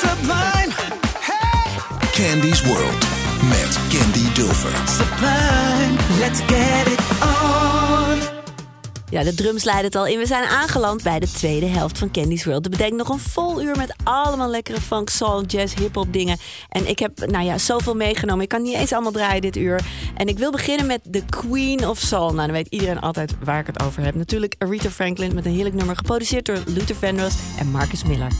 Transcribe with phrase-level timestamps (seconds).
[0.00, 0.72] Sublime.
[1.20, 1.78] Hey.
[2.12, 3.04] Candy's World
[3.48, 4.88] met Candy Dulfer.
[4.88, 8.18] Sublime, let's get it on.
[9.10, 10.18] Ja, de drums leiden het al in.
[10.18, 12.64] We zijn aangeland bij de tweede helft van Candy's World.
[12.64, 16.38] We bedenken nog een vol uur met allemaal lekkere funk, soul, jazz, hip-hop dingen.
[16.68, 18.42] En ik heb, nou ja, zoveel meegenomen.
[18.42, 19.80] Ik kan niet eens allemaal draaien dit uur.
[20.14, 22.32] En ik wil beginnen met The Queen of Soul.
[22.32, 24.14] Nou, dan weet iedereen altijd waar ik het over heb.
[24.14, 28.32] Natuurlijk Aretha Franklin met een heerlijk nummer geproduceerd door Luther Vandross en Marcus Miller.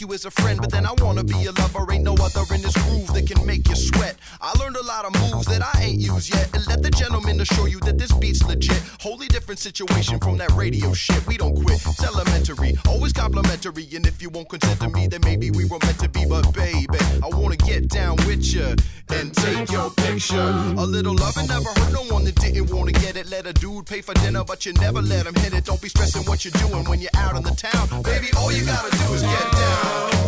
[0.00, 1.92] You as a friend, but then I wanna be a lover.
[1.92, 4.16] Ain't no other in this groove that can make you sweat.
[4.40, 7.38] I learned a lot of moves that I ain't used yet, and let the gentleman
[7.38, 8.80] assure you that this beat's legit.
[9.00, 11.26] Wholly different situation from that radio shit.
[11.26, 11.84] We don't quit.
[11.84, 15.78] It's elementary, always complimentary, and if you won't consent to me, then maybe we were
[15.82, 16.24] meant to be.
[16.24, 18.74] But baby, I wanna get down with you
[19.10, 20.74] and take your picture.
[20.76, 23.30] A little loving never hurt no one that didn't wanna get it.
[23.30, 25.64] Let a dude pay for dinner, but you never let him hit it.
[25.64, 28.02] Don't be stressing what you're doing when you're out in the town.
[28.02, 30.20] Baby, all you gotta do is get down.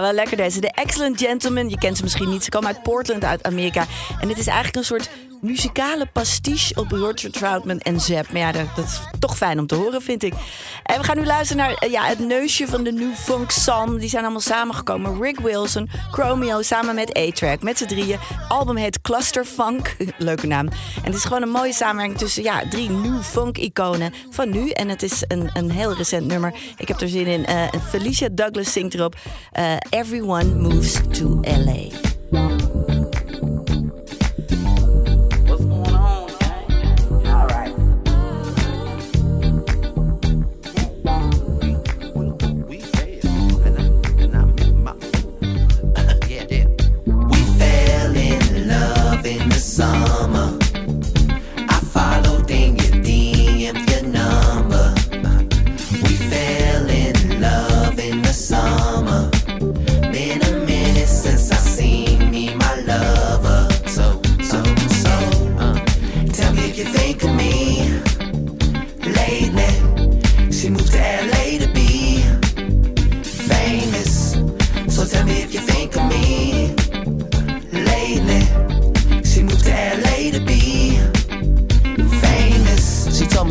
[0.00, 0.60] Wel lekker deze.
[0.60, 1.68] De Excellent Gentleman.
[1.68, 2.44] Je kent ze misschien niet.
[2.44, 3.86] Ze komen uit Portland, uit Amerika.
[4.20, 8.32] En dit is eigenlijk een soort muzikale pastiche op Roger Troutman en Zep.
[8.32, 10.34] Maar ja, dat, is toch fijn om te horen, vind ik.
[10.82, 13.98] En we gaan nu luisteren naar eh, ja, het neusje van de New Funk Sam.
[13.98, 15.22] Die zijn allemaal samengekomen.
[15.22, 17.62] Rick Wilson, Chromeo samen met A-Track.
[17.62, 18.18] Met z'n drieën.
[18.48, 19.96] Album heet Cluster Funk.
[20.18, 20.68] Leuke naam.
[20.68, 24.70] En het is gewoon een mooie samenwerking tussen ja, drie New Funk iconen van nu.
[24.70, 26.54] En het is een, een heel recent nummer.
[26.76, 27.46] Ik heb er zin in.
[27.46, 29.16] Eh, Felicia Douglas zingt erop.
[29.52, 32.19] Eh, Everyone Moves to L.A.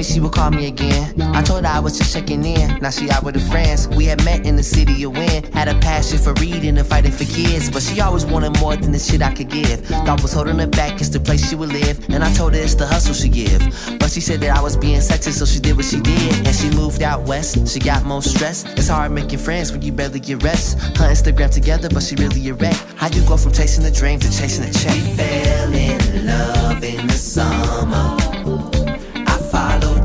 [0.10, 1.22] She would call me again.
[1.22, 2.80] I told her I was just checking in.
[2.80, 3.88] Now she out with her friends.
[3.90, 5.44] We had met in the city of Win.
[5.54, 7.70] Had a passion for reading and fighting for kids.
[7.70, 9.86] But she always wanted more than the shit I could give.
[9.86, 12.10] Thought was holding her back it's the place she would live.
[12.10, 13.62] And I told her it's the hustle she give.
[14.00, 16.48] But she said that I was being sexist, so she did what she did.
[16.48, 17.68] And she moved out west.
[17.68, 18.66] She got more stress.
[18.66, 20.80] It's hard making friends when you barely get rest.
[20.98, 22.76] Her Instagram together, but she really a wreck.
[22.96, 24.96] How you go from chasing the dream to chasing the check?
[24.96, 28.29] We Fell in love in the summer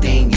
[0.05, 0.34] everything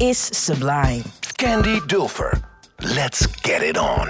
[0.00, 1.04] is sublime.
[1.38, 2.42] Candy Dulfer.
[2.80, 4.08] Let's get it on.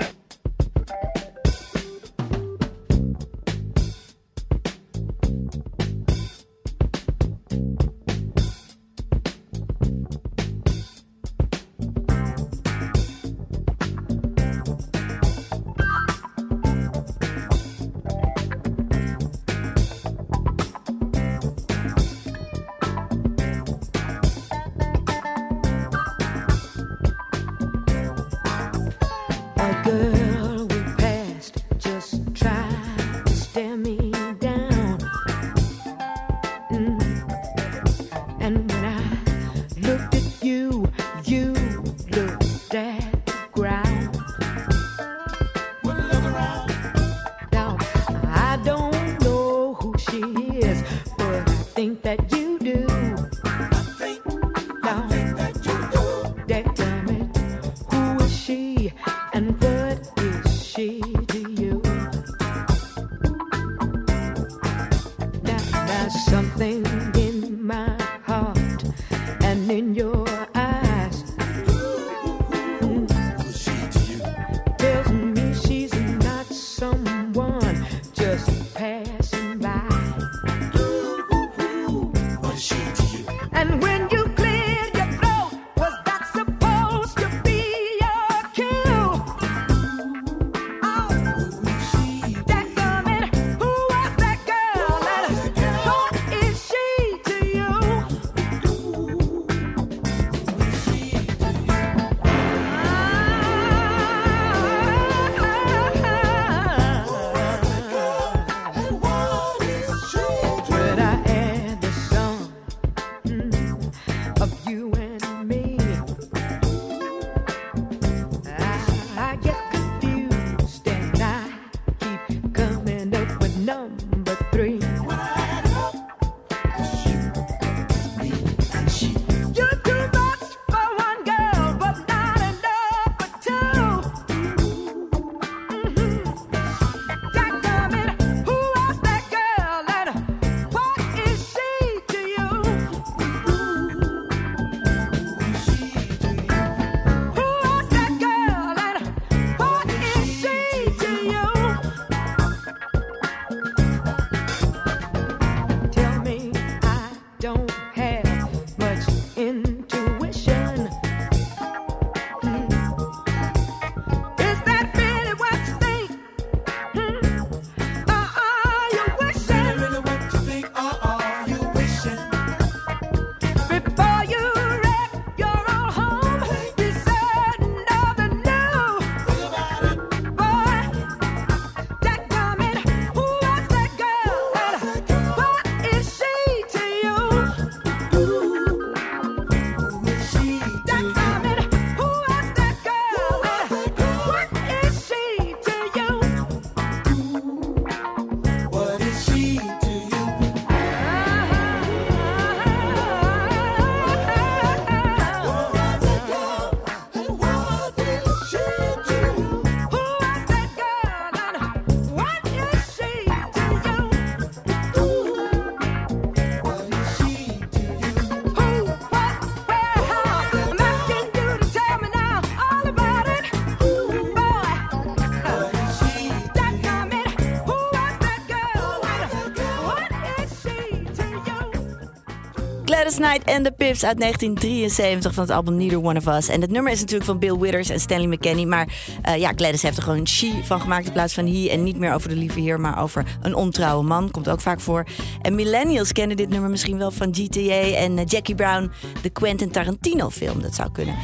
[233.16, 236.48] Knight en de Pips uit 1973 van het album Neither One of Us.
[236.48, 238.64] En het nummer is natuurlijk van Bill Withers en Stanley McKenny.
[238.64, 238.88] Maar
[239.22, 241.68] eh, ja, Gladys heeft er gewoon she van gemaakt in plaats van he.
[241.68, 244.30] En niet meer over de lieve heer, maar over een ontrouwe man.
[244.30, 245.04] Komt ook vaak voor.
[245.42, 248.90] En millennials kennen dit nummer misschien wel van GTA en eh, Jackie Brown,
[249.22, 250.62] de Quentin Tarantino film.
[250.62, 251.14] Dat zou kunnen.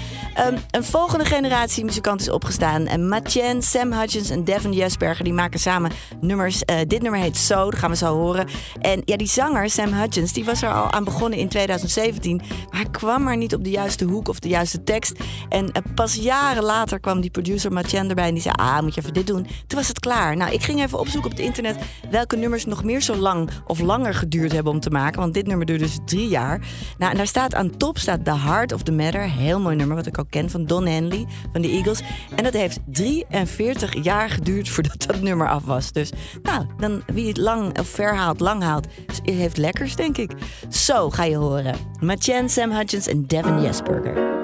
[0.41, 2.87] Ehm, een volgende generatie muzikanten is opgestaan.
[2.87, 6.65] En Matjen, Sam Hutchins en Devin Jesberger die maken samen nummers.
[6.65, 8.47] Eh, dit nummer heet So, dat gaan we zo horen.
[8.81, 12.37] En ja, die zanger, Sam Hutchins, die was er al aan begonnen in 2017.
[12.71, 15.19] Maar hij kwam maar niet op de juiste hoek of de juiste tekst.
[15.49, 18.55] En eh, pas jaren later kwam die producer Matjen erbij en die zei...
[18.55, 19.43] ah, moet je even dit doen.
[19.67, 20.37] Toen was het klaar.
[20.37, 21.77] Nou, ik ging even opzoeken op het internet...
[22.11, 25.21] welke nummers nog meer zo lang of langer geduurd hebben om te maken.
[25.21, 26.61] Want dit nummer duurde dus drie jaar.
[26.99, 29.23] Nou, en daar staat aan top staat The Heart of the Matter.
[29.23, 32.01] Heel mooi nummer, wat ik ook kent van Don Henley van de Eagles.
[32.37, 35.93] En dat heeft 43 jaar geduurd voordat dat nummer af was.
[35.93, 36.11] Dus
[36.43, 38.87] nou, dan wie het lang of ver haalt, lang haalt,
[39.23, 40.33] heeft lekkers, denk ik.
[40.69, 41.77] Zo ga je horen.
[42.01, 44.41] Machen, Sam Hutchins en Devin Jesperger.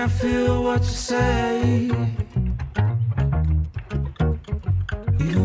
[0.00, 1.99] can't feel what say.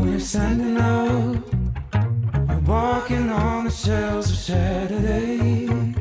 [0.06, 1.38] we're sending out.
[2.48, 5.96] We're walking on the shells of Saturday.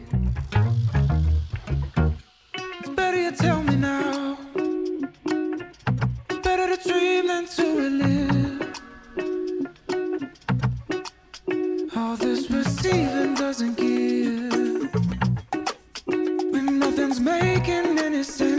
[2.81, 4.38] It's better you tell me now.
[6.29, 8.62] It's better to dream than to relive.
[11.97, 14.93] All this receiving doesn't give.
[16.53, 18.54] When nothing's making any sense.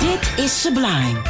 [0.00, 1.25] Dit is Sublime.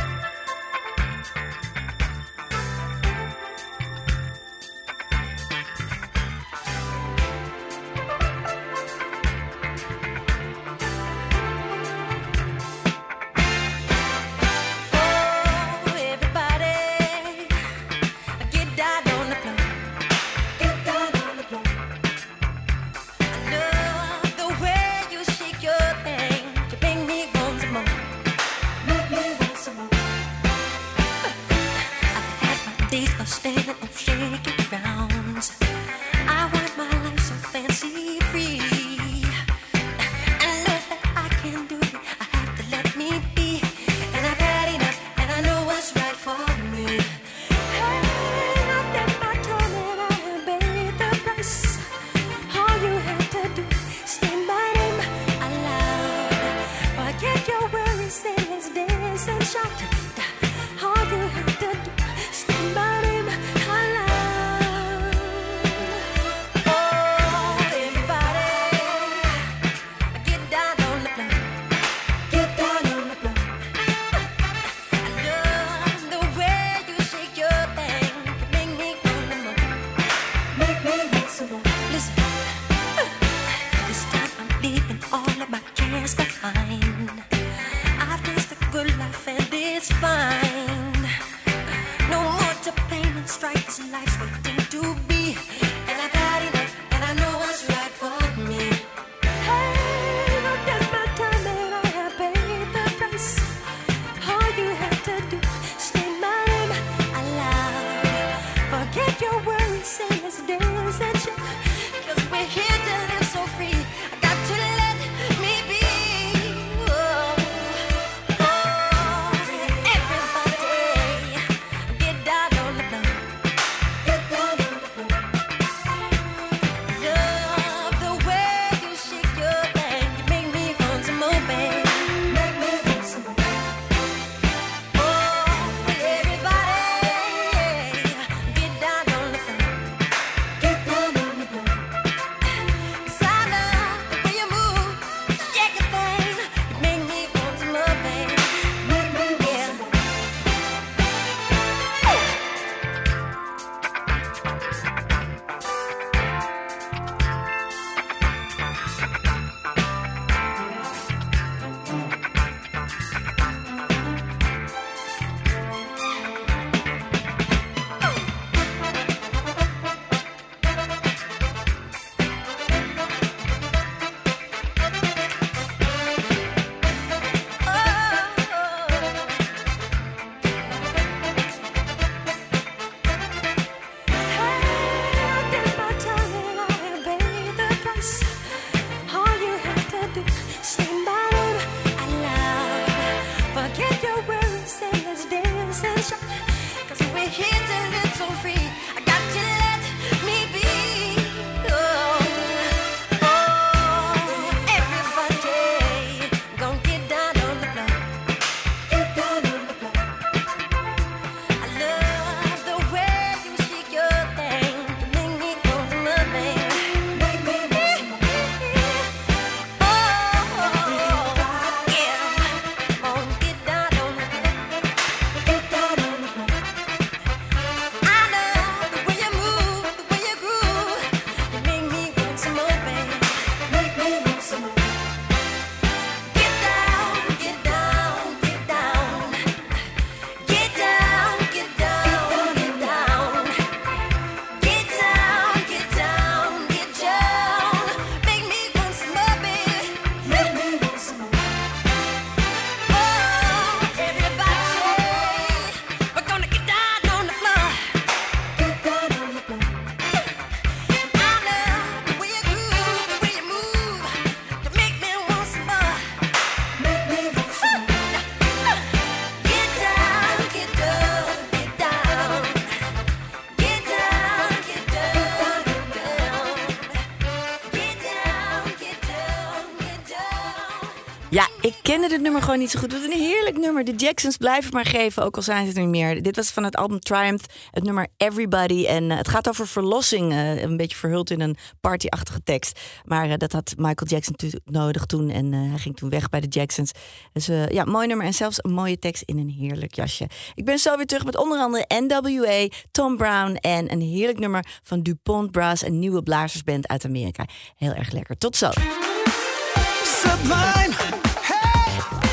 [282.27, 282.93] Nummer gewoon niet zo goed.
[282.93, 283.85] Wat een heerlijk nummer.
[283.85, 286.23] De Jacksons blijven maar geven, ook al zijn ze er niet meer.
[286.23, 288.87] Dit was van het album Triumph, het nummer Everybody.
[288.87, 292.81] En eh, het gaat over verlossing, eh, een beetje verhuld in een partyachtige tekst.
[293.05, 295.31] Maar eh, dat had Michael Jackson nodig toen.
[295.31, 296.91] En hij ging toen weg bij de Jacksons.
[297.33, 300.29] Dus ja, mooi nummer en zelfs een mooie tekst in een heerlijk jasje.
[300.55, 303.55] Ik ben zo weer terug met onder andere NWA, Tom Brown...
[303.55, 307.47] en een heerlijk nummer van DuPont Brass, een nieuwe blazersband uit Amerika.
[307.77, 308.37] Heel erg lekker.
[308.37, 308.71] Tot zo.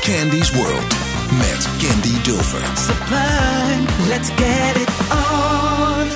[0.04, 0.84] Candy's World
[1.32, 2.60] met Candy Dulfer.
[2.76, 6.06] Sublime, let's get it on.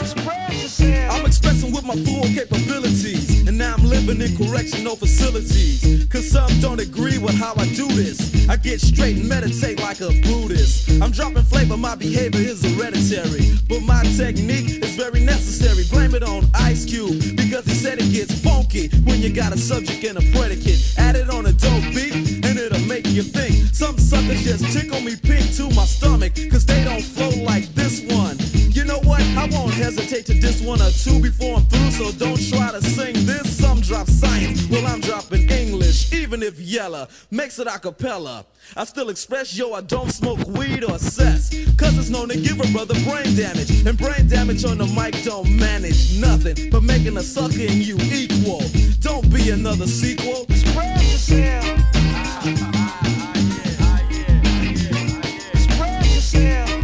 [1.11, 3.49] I'm expressing with my full capabilities.
[3.49, 6.07] And now I'm living in correctional facilities.
[6.11, 8.47] Cause some don't agree with how I do this.
[8.47, 10.91] I get straight and meditate like a Buddhist.
[11.01, 13.57] I'm dropping flavor, my behavior is hereditary.
[13.71, 15.85] But my technique is very necessary.
[15.91, 17.37] Blame it on Ice Cube.
[17.37, 20.95] Because he said it gets funky when you got a subject and a predicate.
[20.99, 22.28] Add it on a dope beat and it'll make
[23.19, 23.75] you think.
[23.75, 26.35] Some suckers just tickle me pink to my stomach.
[26.53, 28.37] Cause they don't flow like this one.
[28.71, 29.21] You know what?
[29.37, 32.81] I won't hesitate to diss one or two before I'm through, so don't try to
[32.81, 33.59] sing this.
[33.59, 38.47] Some drop science, well, I'm dropping English, even if Yella makes it a cappella.
[38.77, 42.61] I still express, yo, I don't smoke weed or cess, cause it's known to give
[42.61, 43.85] a brother brain damage.
[43.85, 47.97] And brain damage on the mic don't manage nothing but making a sucker in you
[47.99, 48.63] equal.
[49.01, 50.47] Don't be another sequel.
[50.51, 52.78] Spread yourself.
[56.39, 56.78] Yeah.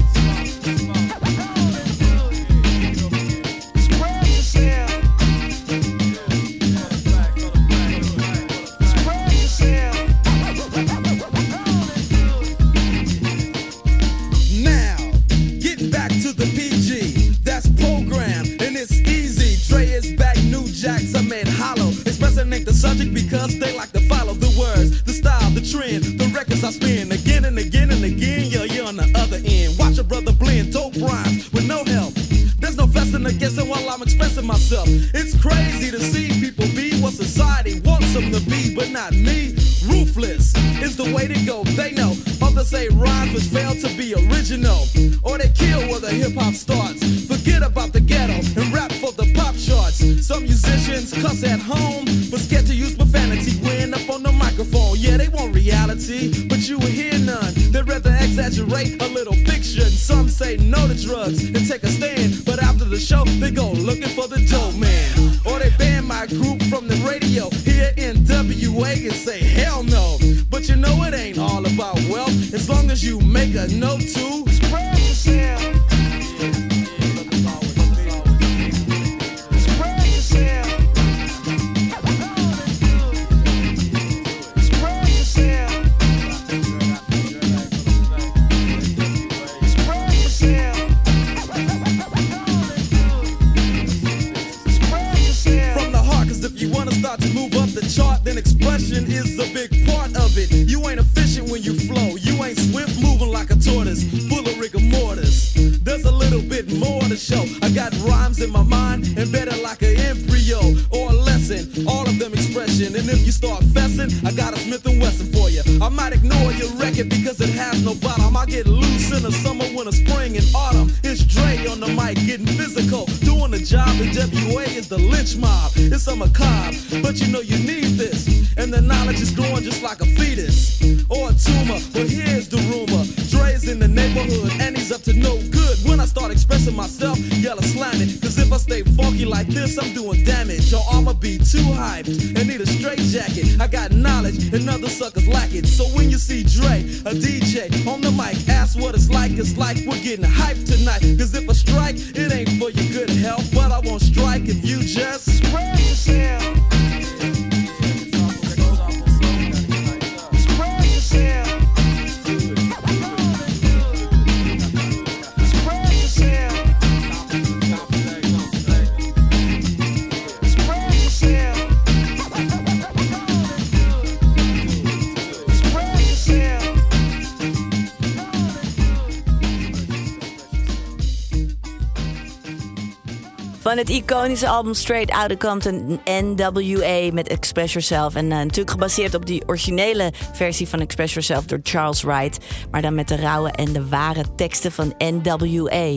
[184.75, 188.15] album Straight Outta Compton NWA met Express Yourself.
[188.15, 192.39] En eh, natuurlijk gebaseerd op die originele versie van Express Yourself door Charles Wright.
[192.71, 195.95] Maar dan met de rauwe en de ware teksten van NWA.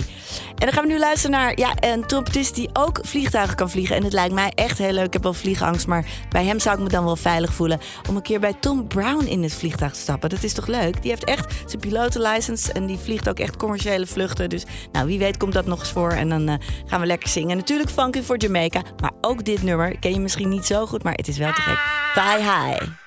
[0.58, 3.96] En dan gaan we nu luisteren naar ja, een trompetist die ook vliegtuigen kan vliegen.
[3.96, 5.06] En het lijkt mij echt heel leuk.
[5.06, 7.80] Ik heb wel vliegangst, maar bij hem zou ik me dan wel veilig voelen.
[8.10, 10.30] Om een keer bij Tom Brown in het vliegtuig te stappen.
[10.30, 11.02] Dat is toch leuk?
[11.02, 14.50] Die heeft echt zijn pilotenlicense en die vliegt ook echt commerciële vluchten.
[14.50, 16.12] Dus nou, wie weet komt dat nog eens voor.
[16.12, 17.58] En dan eh, gaan we lekker zingen.
[17.58, 20.00] Natuurlijk Funky voor Jamaica, maar ook dit nummer.
[20.00, 21.80] Ken je misschien niet zo goed, maar het is wel te gek.
[22.14, 23.07] Bye, hi.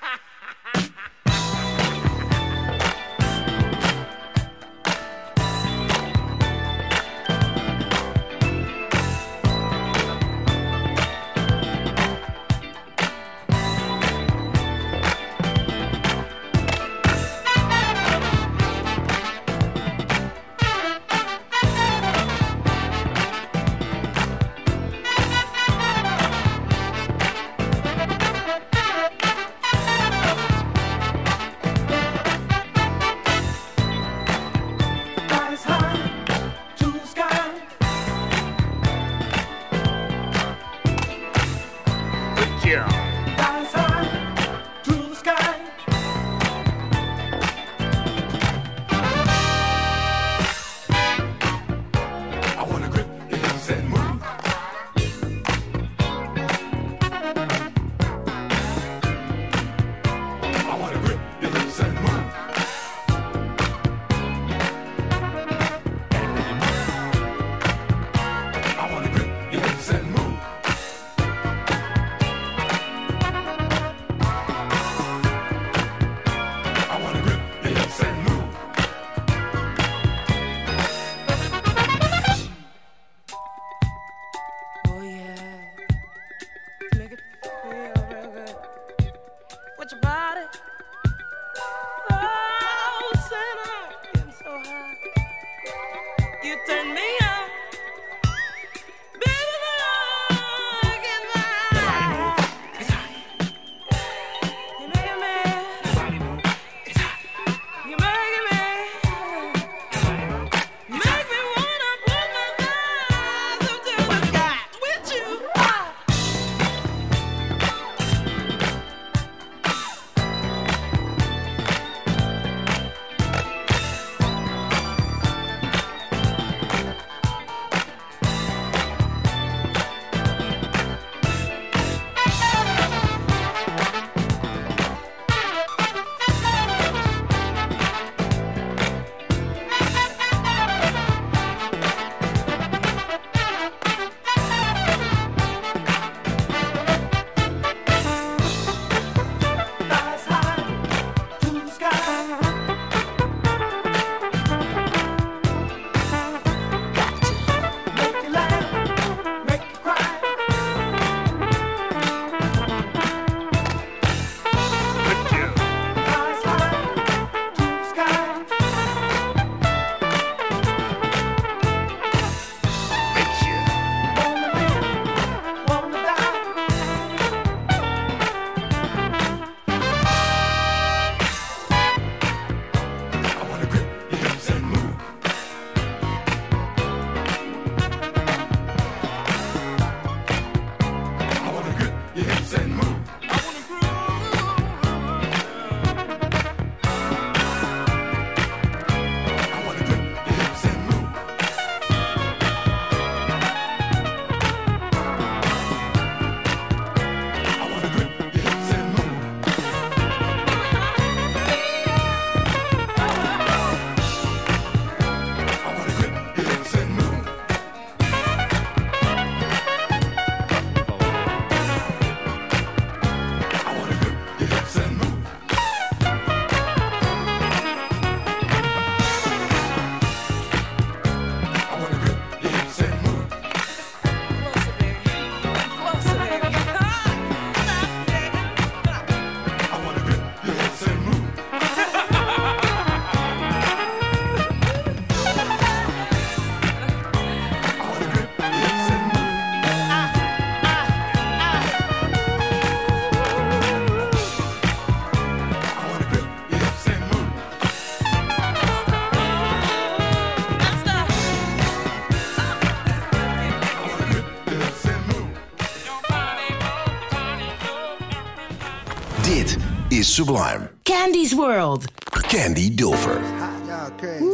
[270.11, 270.69] Is Sublime.
[270.83, 271.87] Candy's World.
[272.23, 273.21] Candy Dulfer.
[273.67, 274.25] Y'all crazy.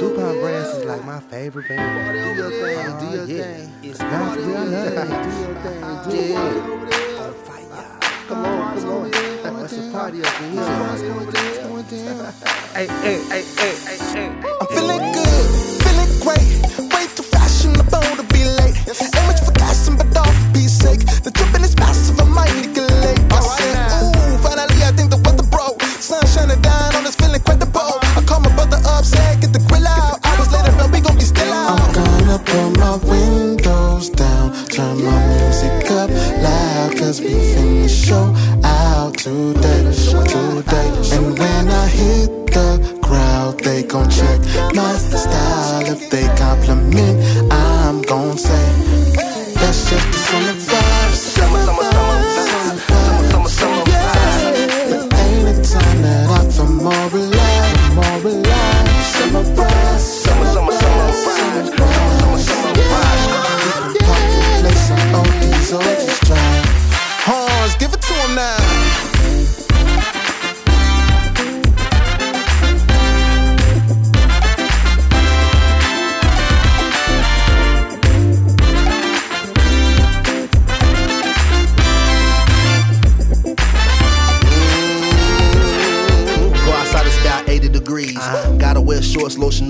[0.00, 2.36] DuPont Brands is like my favorite band.
[2.36, 3.72] Do your thing, do your thing.
[3.82, 4.98] It's not for real, I love it.
[5.24, 7.06] Do your thing, do your thing.
[8.28, 9.10] Come on, come on.
[9.60, 10.64] Let's a party up in here.
[12.74, 13.35] Hey, hey, hey, hey, hey,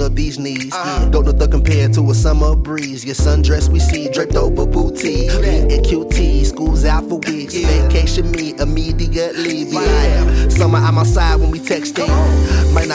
[0.06, 0.70] shorts, lotion up these knees.
[1.10, 3.04] Don't know the compare to a summer breeze.
[3.04, 5.28] Your sundress we see draped over booty.
[5.28, 7.54] And QT, school's out for weeks.
[7.54, 9.64] Vacation me immediately.
[9.64, 10.48] Yeah.
[10.48, 12.06] Summer, I'm outside when we texting.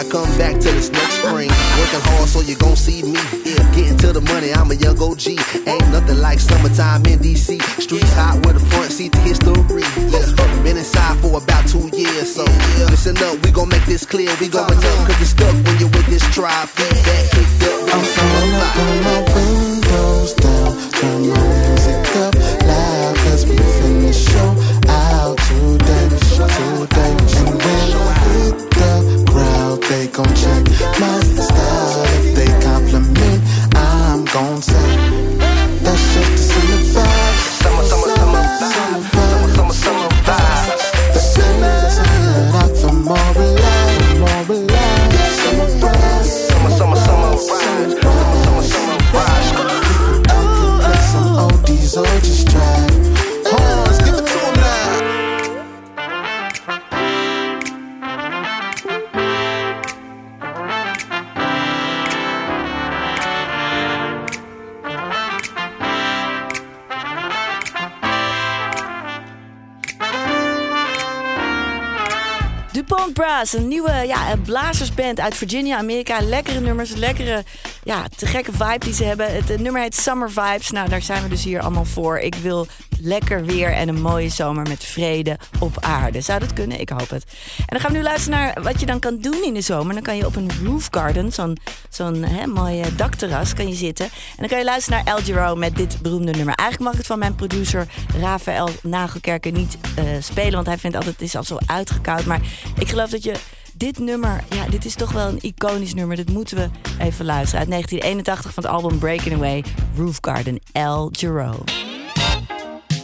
[0.02, 1.50] Not come back till this next spring.
[1.78, 3.22] Working hard, so you gon' see me.
[3.46, 3.62] Yeah.
[3.76, 5.38] Getting to the money, I'm a young OG.
[5.68, 7.62] Ain't nothing like summertime in DC.
[7.78, 9.86] Streets hot with a front seat to history.
[10.10, 10.26] Yeah.
[10.64, 12.46] Been inside for about two years, so
[12.90, 14.30] listen up, we gon' make this clear.
[14.40, 16.70] We going up, cause it's stuck when you're with this tribe.
[16.70, 22.34] Feedback kicked up, I'm gonna pull my windows down, turn my music up
[22.66, 23.01] loud,
[73.42, 76.22] DuPont Brass, een nieuwe ja, een blazersband uit Virginia, Amerika.
[76.22, 77.44] Lekkere nummers, lekkere,
[77.84, 79.34] ja, te gekke vibe die ze hebben.
[79.34, 80.72] Het, eh, nummer heet Summer Vibes.
[80.72, 82.20] Nou, daar zijn we dus hier allemaal voor.
[82.20, 82.68] Ik wil
[83.04, 86.22] lekker weer en een mooie zomer met vrede op aarde.
[86.22, 86.80] Zou dat kunnen?
[86.80, 87.24] Ik hoop het.
[87.58, 89.94] En dan gaan we nu luisteren naar wat je dan kan doen in de zomer.
[89.94, 91.58] Dan kan je op een roof garden, zo'n
[91.90, 94.06] zo'n hè, mooi eh, dakterras, kan je zitten.
[94.06, 96.56] En dan kan je luisteren naar El Giro met dit beroemde nummer.
[96.56, 97.88] Eigenlijk mag het van mijn producer
[98.20, 102.26] Rafael Nagelkerken niet eh, spelen, want hij vindt altijd het is al zo uitgekoud.
[102.26, 102.42] Maar
[102.80, 103.36] ik geloof dat je
[103.74, 106.16] dit nummer, ja, dit is toch wel een iconisch nummer.
[106.16, 107.60] Dit moeten we even luisteren.
[107.60, 109.64] Uit 1981 van het album Breaking Away,
[109.96, 111.64] Roof Garden, El Giro.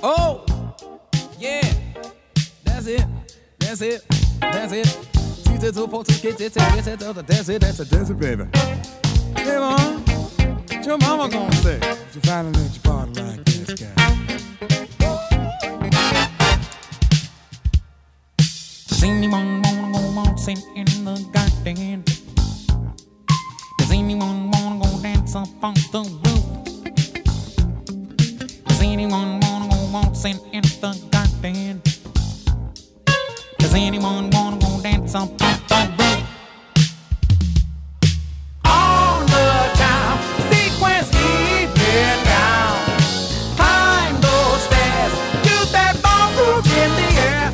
[0.03, 0.45] Oh,
[1.39, 1.61] yeah,
[2.63, 3.05] that's it,
[3.59, 4.05] that's it,
[4.39, 4.85] that's it.
[5.43, 8.43] Shoot it up, to get it, get it, that's it, that's it, that's it, baby.
[9.35, 11.79] Hey, mom, what your mama gonna say?
[11.81, 13.95] if You finally let your body like this guy.
[18.87, 22.03] Does anyone wanna go waltzing in the garden?
[23.79, 26.45] Does anyone wanna go dance up on the roof?
[28.67, 29.46] Does anyone wanna go
[30.03, 31.81] waltzing in the garden?
[33.57, 35.45] Does anyone wanna go dance on the
[35.97, 36.23] roof?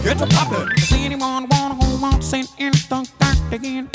[0.03, 0.67] Get to poppin'.
[0.75, 3.92] Does anyone wanna go waltzing in the garden?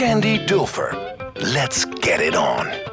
[0.00, 0.96] Candy Dulfer.
[1.52, 2.89] Let's get it on.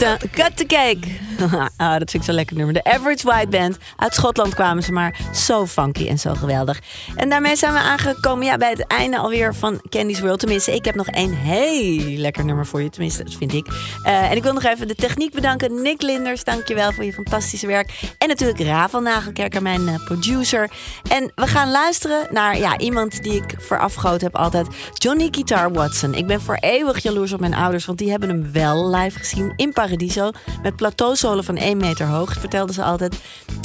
[0.00, 1.27] Cut the cake.
[1.76, 2.74] ah, dat vind ik zo lekker nummer.
[2.74, 3.76] De Average White Band.
[3.96, 6.80] Uit Schotland kwamen ze, maar zo funky en zo geweldig.
[7.16, 10.38] En daarmee zijn we aangekomen ja, bij het einde alweer van Candy's World.
[10.38, 12.90] Tenminste, ik heb nog één heel lekker nummer voor je.
[12.90, 13.66] Tenminste, dat vind ik.
[14.02, 15.82] Eh, en ik wil nog even de techniek bedanken.
[15.82, 18.00] Nick Linders, dankjewel voor je fantastische werk.
[18.18, 20.70] En natuurlijk Ravel Nagelkerker, mijn eh, producer.
[21.10, 24.66] En we gaan luisteren naar ja, iemand die ik voorafgoot heb altijd.
[24.92, 26.14] Johnny Guitar Watson.
[26.14, 29.52] Ik ben voor eeuwig jaloers op mijn ouders, want die hebben hem wel live gezien
[29.56, 30.30] in Paradiso.
[30.62, 30.76] Met
[31.36, 33.16] van 1 meter hoog, vertelden ze altijd.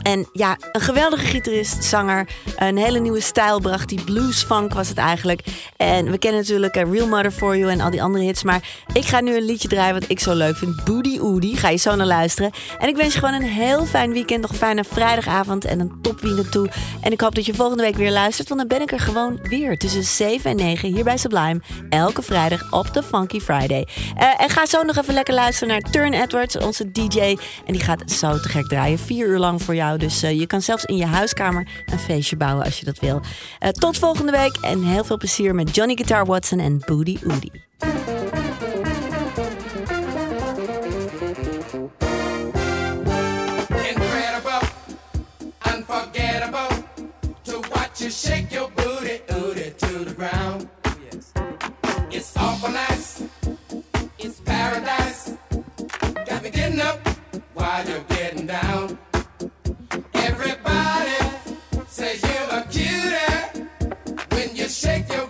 [0.04, 2.28] En ja, een geweldige gitarist, zanger.
[2.58, 5.42] Een hele nieuwe stijl bracht die bluesfunk was het eigenlijk.
[5.78, 8.44] En we kennen natuurlijk eh, Real Mother For You en al die andere hits.
[8.44, 8.62] Maar
[8.94, 10.84] ik ga nu een liedje draaien wat ik zo leuk vind.
[10.84, 11.58] Booty Oodie.
[11.58, 12.52] Ga je zo naar luisteren.
[12.80, 14.42] En ik wens je gewoon een heel fijn weekend.
[14.42, 16.70] Nog fijne vrijdagavond en een topweekend toe.
[17.02, 18.48] En ik hoop dat je volgende week weer luistert.
[18.48, 19.78] Want dan ben ik er gewoon weer.
[19.78, 21.62] Tussen 7 en 9 hier bij Sublime.
[21.90, 23.88] Elke vrijdag op de Funky Friday.
[24.16, 27.36] Eh, en ga zo nog even lekker luisteren naar Turn Edwards, onze DJ.
[27.66, 29.00] En die gaat zo te gek draaien.
[29.00, 29.98] Vier uur lang voor jou.
[29.98, 33.22] Dus eh, je kan zelfs in je huiskamer een feestje bouwen als je dat wil.
[33.60, 34.58] Eh, tot volgende week.
[34.62, 37.18] En heel veel plezier met Johnny Guitar Watson en Booty
[47.94, 49.20] watch you shake your booty,
[49.78, 50.68] to the ground.
[52.10, 53.24] It's awful nice,
[54.18, 55.38] it's paradise.
[56.26, 57.13] Got me getting up
[57.64, 58.98] while you're getting down.
[60.14, 61.20] Everybody
[61.88, 63.68] says you're a cutie
[64.34, 65.28] when you shake your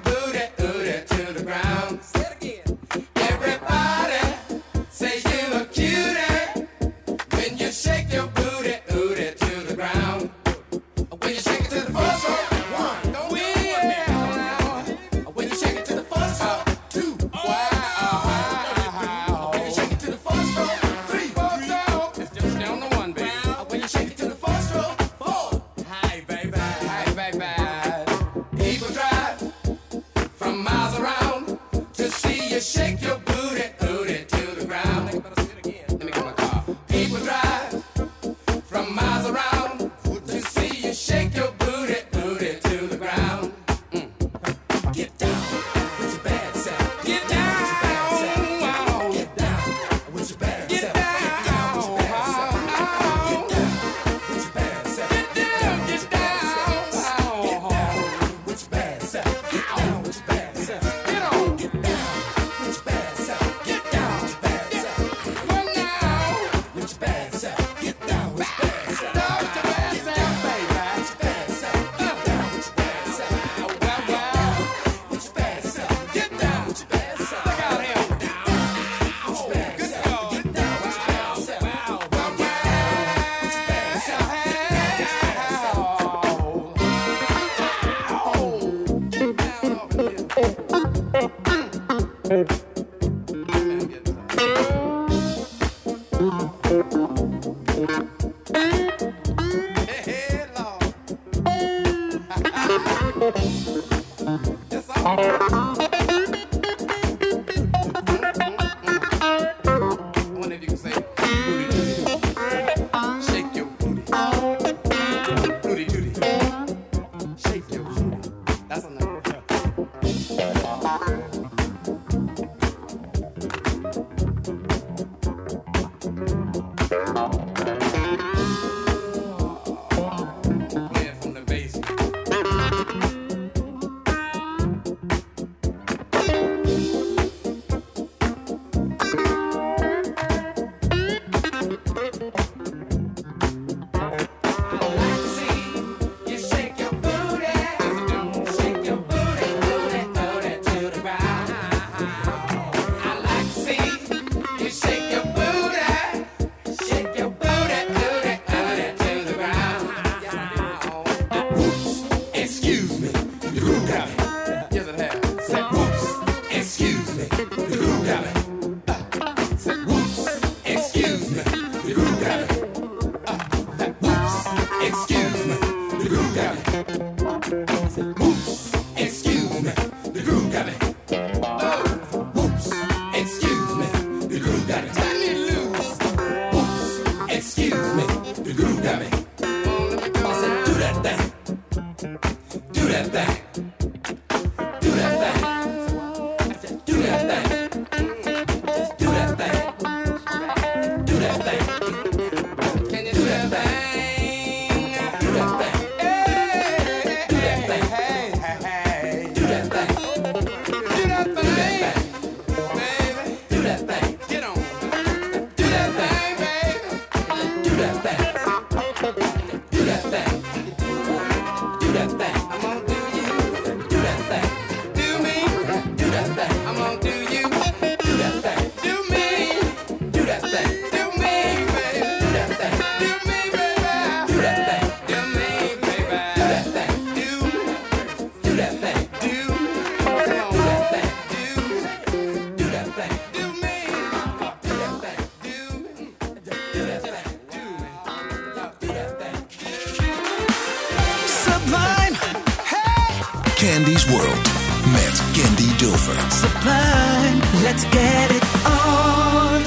[253.63, 254.51] Candy's World
[254.91, 256.31] met Candy Dulfer.
[256.31, 259.61] Sublime, let's get it on.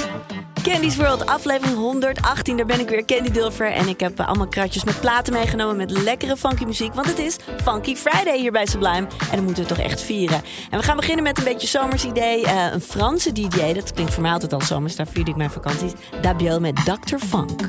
[0.62, 2.56] Candy's World, aflevering 118.
[2.56, 3.72] Daar ben ik weer, Candy Dulfer.
[3.72, 6.94] En ik heb eh, allemaal kratjes met platen meegenomen met lekkere funky muziek.
[6.94, 9.06] Want het is Funky Friday hier bij Sublime.
[9.30, 10.42] En dat moeten we toch echt vieren.
[10.70, 12.44] En we gaan beginnen met een beetje zomersidee.
[12.44, 14.96] Uh, een Franse DJ, dat klinkt voor mij altijd al zomers.
[14.96, 15.92] Daar vierde ik mijn vakanties.
[16.20, 17.16] Dabiel met Dr.
[17.16, 17.62] Funk.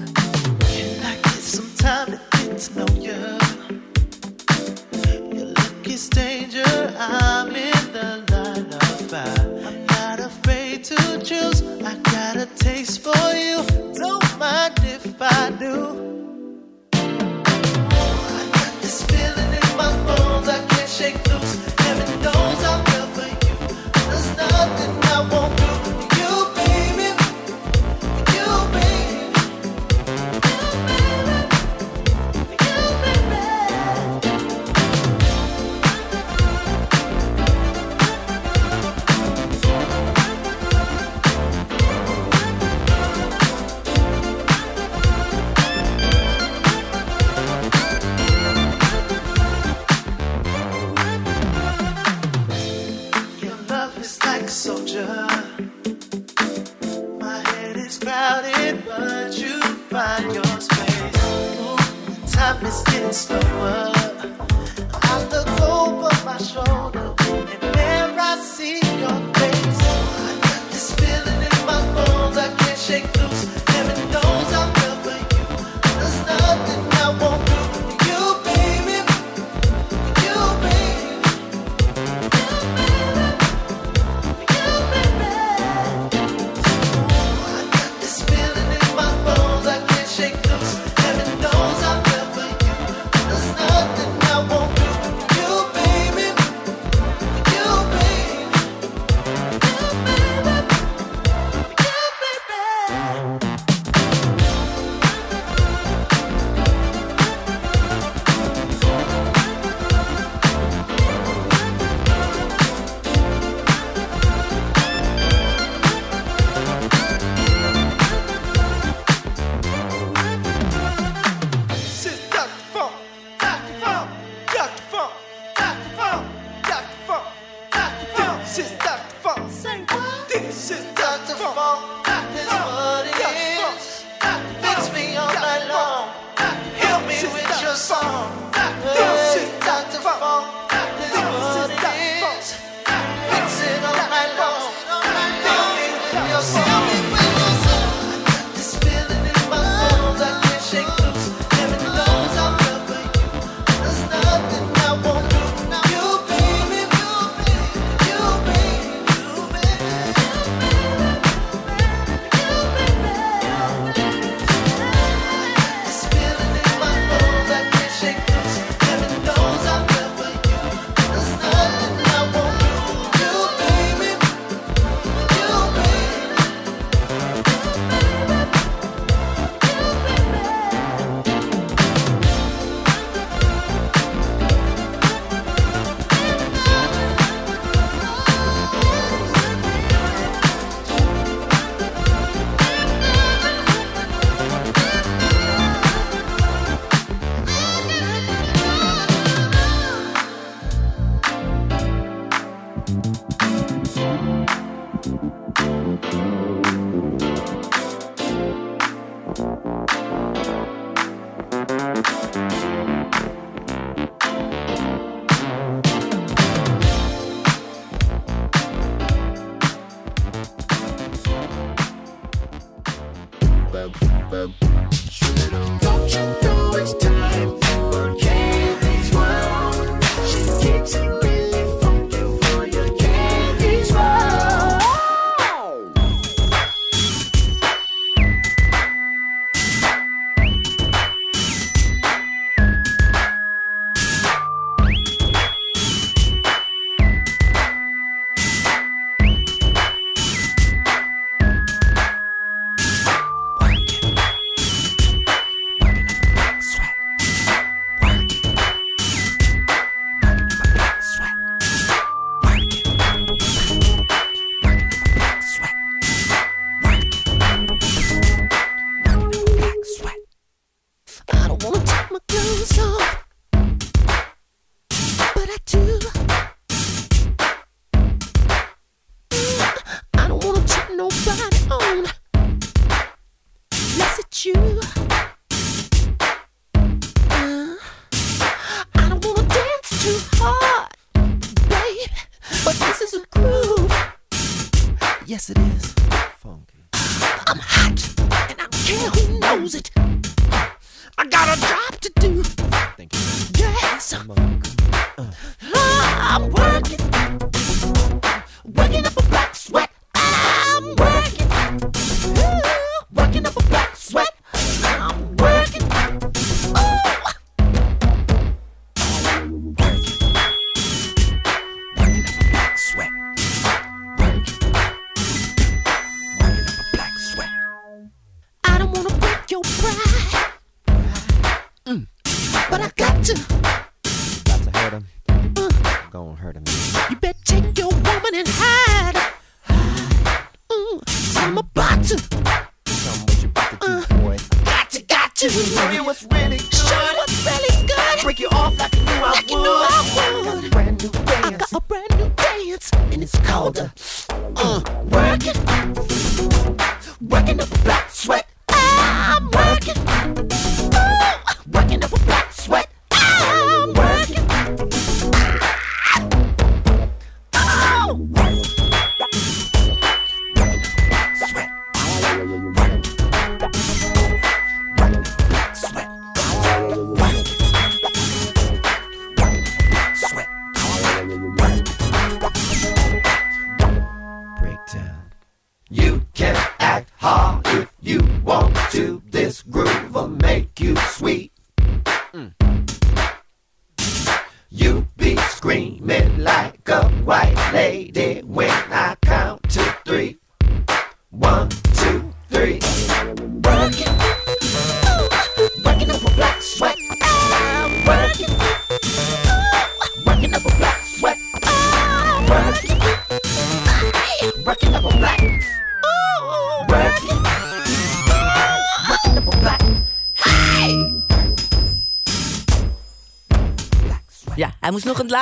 [345.57, 346.46] Baby, what's real?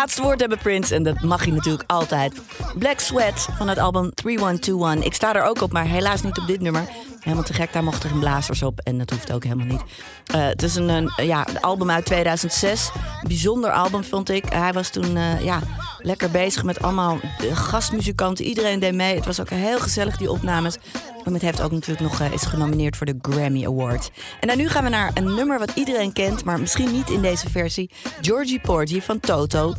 [0.05, 0.95] Laatste woord hebben, Prince.
[0.95, 2.41] En dat mag hij natuurlijk altijd.
[2.77, 5.05] Black Sweat van het album 3121.
[5.05, 6.87] Ik sta er ook op, maar helaas niet op dit nummer.
[7.19, 8.79] Helemaal te gek, daar mochten geen blazers op.
[8.79, 9.81] En dat hoeft ook helemaal niet.
[10.25, 12.91] Eh, het is een, een ja, een album uit 2006.
[12.93, 14.45] Een bijzonder album, vond ik.
[14.49, 15.59] Hij was toen eh, ja,
[16.05, 17.19] lekker bezig met allemaal
[17.53, 18.45] gastmuzikanten.
[18.45, 19.15] Iedereen deed mee.
[19.15, 20.77] Het was ook heel gezellig, die opnames.
[21.23, 24.11] En het heeft ook natuurlijk nog eh, is genomineerd voor de Grammy Award.
[24.39, 27.21] En dan nu gaan we naar een nummer wat iedereen kent, maar misschien niet in
[27.21, 27.91] deze versie.
[28.21, 29.73] Georgie Porgy van Toto.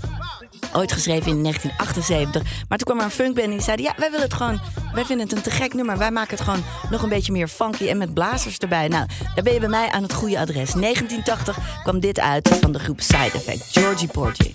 [0.73, 2.43] Ooit geschreven in 1978.
[2.69, 3.87] Maar toen kwam er een funkband en die zeiden...
[3.87, 4.61] ja, wij willen het gewoon...
[4.93, 5.99] wij vinden het een te gek nummer.
[5.99, 8.89] Wij maken het gewoon nog een beetje meer funky en met blazers erbij.
[8.89, 10.73] Nou, daar ben je bij mij aan het goede adres.
[10.73, 13.65] 1980 kwam dit uit van de groep Side Effect.
[13.73, 14.51] Georgie Porgy.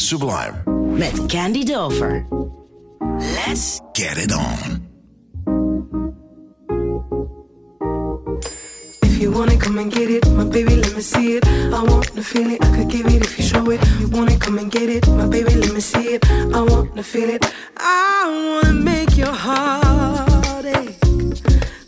[0.00, 0.54] Is Sublime.
[0.98, 2.26] Met Candy Dover.
[3.36, 4.66] Let's Get it on.
[9.02, 10.26] If you want it, come and get it.
[10.30, 11.46] My baby, let me see it.
[11.46, 12.64] I want to feel it.
[12.64, 13.80] I could give it if you show it.
[14.00, 15.06] You want it, come and get it.
[15.08, 16.24] My baby, let me see it.
[16.30, 17.44] I want to feel it.
[17.76, 20.98] I want to make your heart ache.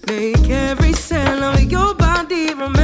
[0.07, 2.82] Make every cell of your body remember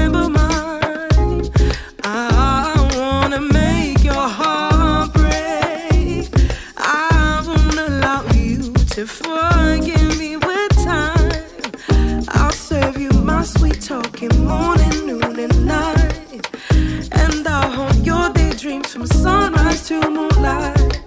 [19.89, 21.01] to moonlight.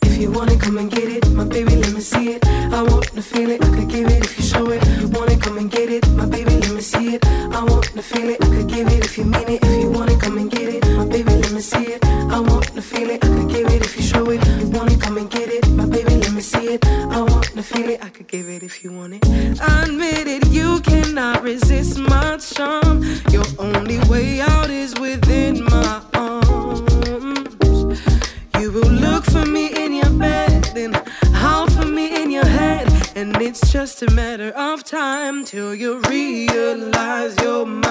[0.00, 1.30] If you want it, come and get it.
[1.32, 2.46] My baby, let me see it.
[2.46, 3.62] I want to feel it.
[3.62, 4.82] I could give it if you show it.
[5.12, 6.08] Want it, come and get it.
[6.12, 7.26] My baby, let me see it.
[7.26, 8.42] I want to feel it.
[8.42, 9.62] I could give it if you mean it.
[9.62, 10.82] If you want it, come and get it.
[10.96, 12.02] My baby, let me see it.
[12.06, 13.22] I want to feel it.
[13.22, 14.40] I could give it if you show it.
[14.72, 15.68] Want it, come and get it.
[15.72, 16.86] My baby, let me see it.
[16.86, 18.02] I want to feel it.
[18.02, 19.24] I could give it if you want it.
[19.60, 22.89] Admit it, you cannot resist my charm.
[33.80, 37.89] Just a matter of time till you realize you're mine.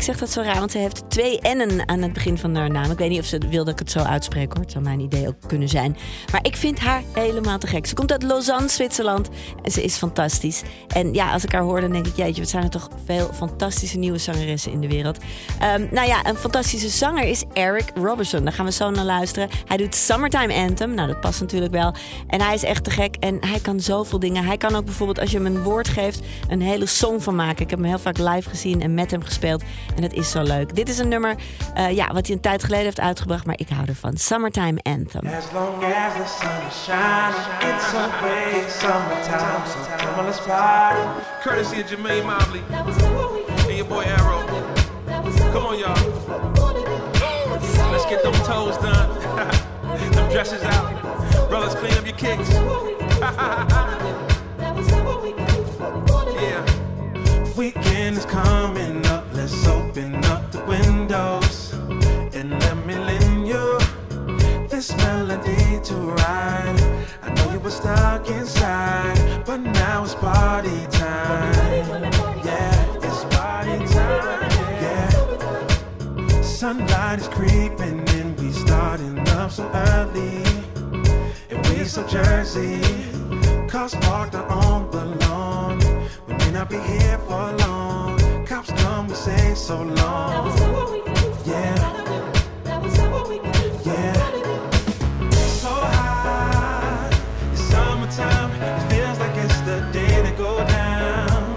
[0.00, 2.70] Ik zeg dat zo raar, want ze heeft twee N'en aan het begin van haar
[2.70, 2.90] naam.
[2.90, 4.62] Ik weet niet of ze wil dat ik het zo uitspreek hoor.
[4.62, 5.96] Het zou mijn idee ook kunnen zijn.
[6.32, 7.86] Maar ik vind haar helemaal te gek.
[7.86, 9.28] Ze komt uit Lausanne, Zwitserland.
[9.62, 10.62] En ze is fantastisch.
[10.88, 12.16] En ja, als ik haar hoor, dan denk ik...
[12.16, 15.18] jeetje, wat zijn er toch veel fantastische nieuwe zangeressen in de wereld.
[15.58, 18.44] Ehm, nou ja, een fantastische zanger is Eric Robertson.
[18.44, 19.48] Daar gaan we zo naar luisteren.
[19.66, 20.94] Hij doet Summertime Anthem.
[20.94, 21.94] Nou, dat past natuurlijk wel.
[22.26, 23.16] En hij is echt te gek.
[23.16, 24.44] En hij kan zoveel dingen.
[24.44, 26.20] Hij kan ook bijvoorbeeld, als je hem een woord geeft...
[26.48, 27.62] een hele song van maken.
[27.62, 29.62] Ik heb hem heel vaak live gezien en met hem gespeeld.
[30.00, 30.74] En het is zo leuk.
[30.74, 31.34] Dit is een nummer
[31.74, 33.46] eh, ja, wat hij een tijd geleden heeft uitgebracht.
[33.46, 34.16] Maar ik hou ervan.
[34.16, 35.26] Summertime Anthem.
[35.26, 39.66] As long as the sun is shining, it's always summertime.
[39.66, 41.00] So come on, let's party.
[41.42, 42.62] Courtesy of Jermaine Mobley
[43.68, 44.44] and your boy Arrow.
[45.52, 45.96] Come on, y'all.
[47.92, 49.08] Let's get them toes done.
[50.12, 51.48] them dresses out.
[51.48, 52.50] Brothers, clean up your kicks.
[56.40, 56.64] yeah.
[57.56, 59.09] Weekend is coming
[59.50, 61.72] let's open up the windows
[62.34, 63.78] and let me lend you
[64.68, 66.80] this melody to ride.
[67.22, 71.82] I know you were stuck inside, but now it's party time.
[72.44, 74.50] Yeah, it's party time.
[74.84, 76.42] Yeah.
[76.42, 80.44] Sunlight is creeping in, we starting up so early.
[81.50, 82.80] And we so Jersey,
[83.68, 85.78] cars parked out on the lawn.
[86.26, 88.09] We may not be here for long.
[89.08, 90.56] We say so long.
[91.46, 91.74] Yeah.
[93.84, 94.12] Yeah.
[95.62, 97.10] So high,
[97.50, 98.50] it's summertime.
[98.60, 101.56] It feels like it's the day to go down.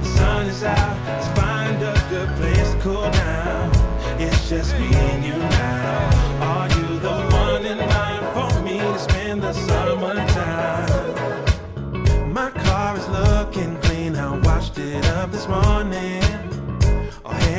[0.00, 3.70] The sun is out, let's find a good place to cool down.
[4.20, 4.89] It's just me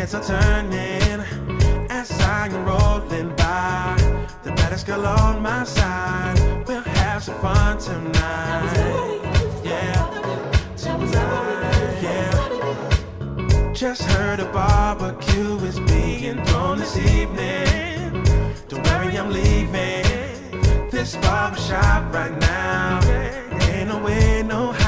[0.01, 1.19] heads are turning
[1.91, 3.95] as I am rolling by.
[4.43, 6.39] The baddest girl on my side.
[6.67, 9.21] We'll have some fun tonight.
[9.63, 9.99] Yeah,
[10.75, 12.01] tonight.
[12.07, 13.73] Yeah.
[13.73, 18.23] Just heard a barbecue is being thrown this evening.
[18.69, 22.99] Don't worry, I'm leaving this barbershop right now.
[23.69, 24.80] Ain't no way, no how.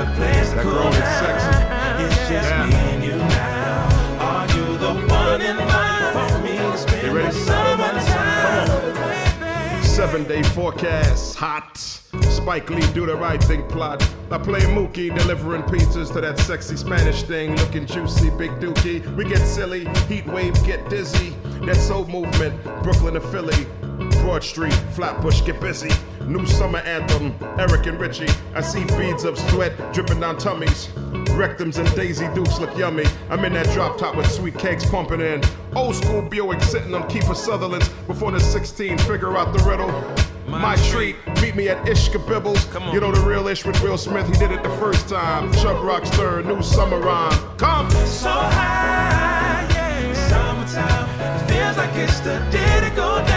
[0.00, 1.60] That girl is sexy.
[2.02, 2.64] It's just Yeah.
[2.66, 3.88] me and you now.
[4.18, 7.28] Are you the one in line for me to spend You ready?
[7.28, 8.70] the summertime?
[9.82, 11.76] Seven day forecast, hot.
[11.76, 14.02] Spike Lee do the right thing plot.
[14.30, 19.02] I play Mookie delivering pizzas to that sexy Spanish thing, looking juicy, big dookie.
[19.16, 21.34] We get silly, heat wave, get dizzy.
[21.66, 23.66] That soul movement, Brooklyn to Philly.
[24.20, 25.90] Broad Street, Flatbush, get busy.
[26.26, 28.28] New summer anthem, Eric and Richie.
[28.54, 30.88] I see beads of sweat dripping down tummies.
[31.36, 33.04] Rectums and Daisy Dukes look yummy.
[33.30, 35.42] I'm in that drop top with sweet cakes pumping in.
[35.74, 38.98] Old school Buick sitting on Kiefer Sutherland's before the 16.
[38.98, 39.90] Figure out the riddle.
[40.46, 42.66] My treat, meet me at Ishka Bibbles.
[42.92, 45.50] You know the real Ish with Will Smith, he did it the first time.
[45.84, 47.56] Rock's third, new summer rhyme.
[47.56, 47.90] Come!
[47.90, 50.12] So high, yeah.
[50.28, 53.29] Summertime, feels like it's the day to go down.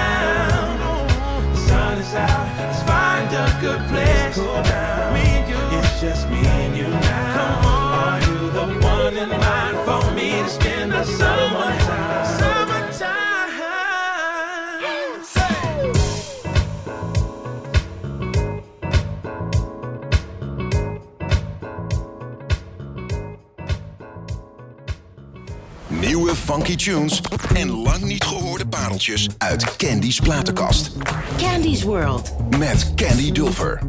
[3.64, 5.14] Good place cool down.
[5.14, 7.34] Me and you, it's just me and you now.
[7.38, 11.83] Come on, are you the one in line for me to spend the summertime?
[26.14, 27.22] Nieuwe funky tunes
[27.54, 30.92] en lang niet gehoorde pareltjes uit Candy's platenkast.
[31.38, 32.34] Candy's World.
[32.58, 33.82] Met Candy Dulfer.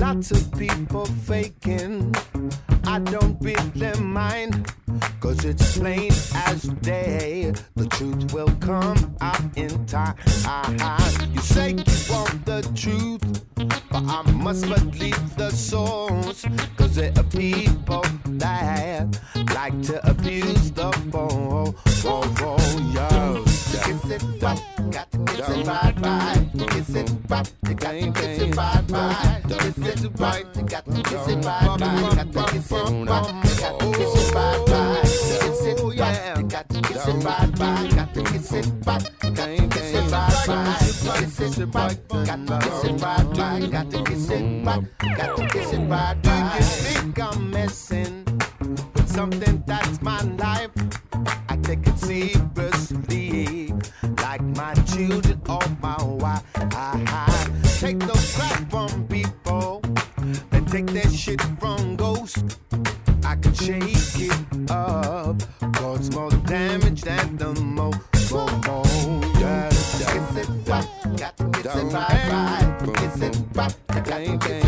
[0.00, 2.16] Lots of people faking.
[2.84, 4.54] I don't really mind.
[5.20, 7.52] Cause it's plain as day.
[7.74, 10.16] The truth will come out in time.
[11.32, 13.44] You say you want the truth.
[13.90, 16.44] But I must believe the source.
[16.76, 18.04] Cause there are people
[18.38, 19.18] that
[19.54, 21.74] like to abuse the phone.
[22.02, 22.56] Whoa, whoa,
[22.92, 23.44] yo.
[23.86, 26.48] Kiss it right, got to kiss it right, right.
[26.70, 29.42] Kiss it right, you got to kiss it right, right.
[29.48, 32.32] Kiss it right, you got to kiss it right, right.
[32.32, 34.65] Got to kiss it you got to kiss it right, right.
[37.26, 37.90] Right, right.
[37.94, 40.78] Got to kiss it you got to kiss it right, right.
[40.78, 43.70] Kiss it right, got to kiss it right, right.
[43.70, 44.86] Got to kiss it right,
[45.16, 46.22] got to kiss it right.
[46.22, 48.24] Do you think I'm messing
[48.94, 50.70] with something that's my life?
[51.48, 53.72] I take it seriously,
[54.22, 56.42] like my children or my wife.
[56.54, 57.46] I
[57.80, 59.82] Take no crap from people
[60.52, 62.56] and take that shit from ghosts.
[63.22, 63.95] I can it
[64.70, 65.42] up,
[65.74, 67.92] cause more damage than the mo,
[68.30, 68.82] mo, mo.
[69.40, 72.96] Yeah, kiss it right, got to kiss it right, right.
[72.96, 74.65] Kiss it you got to kiss it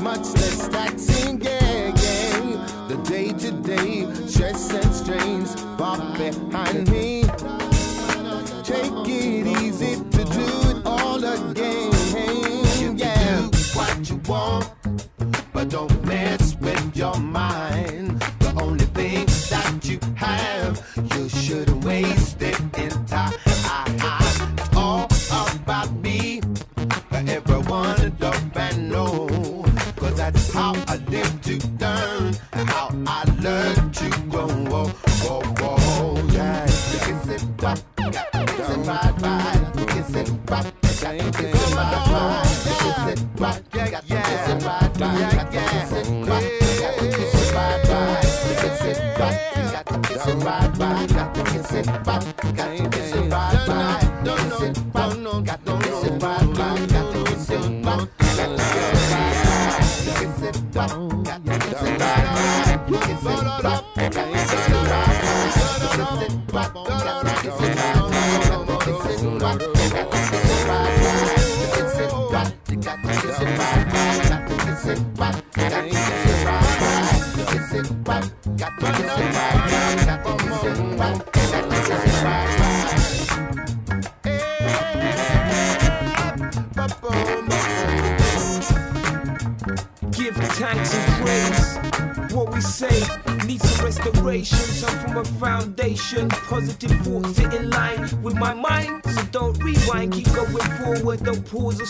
[0.00, 1.38] much less taxing.
[1.38, 7.24] The day to day stress and strains far behind me.
[8.64, 11.90] Take it easy to do it all again,
[12.96, 13.40] yeah.
[13.40, 14.79] You do what you want.